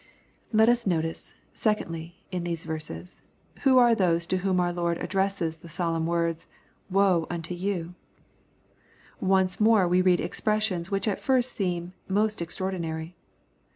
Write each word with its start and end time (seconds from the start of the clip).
Let 0.51 0.67
us 0.67 0.87
notice, 0.87 1.35
secondly, 1.53 2.23
in 2.31 2.43
these 2.43 2.65
verses, 2.65 3.21
who 3.61 3.77
are 3.77 3.93
those 3.93 4.25
to 4.33 4.37
whom 4.37 4.59
our 4.59 4.73
Lord 4.73 4.97
addresses 4.97 5.57
the 5.57 5.69
solemn 5.69 6.07
words," 6.07 6.47
Woe 6.89 7.27
unto 7.29 7.55
youJ' 7.55 7.93
Once 9.19 9.59
more 9.59 9.87
we 9.87 10.01
read 10.01 10.19
expressions 10.19 10.89
which 10.89 11.07
at 11.07 11.19
first 11.19 11.51
sight 11.51 11.57
seem 11.57 11.93
most 12.07 12.41
extraordinary. 12.41 13.15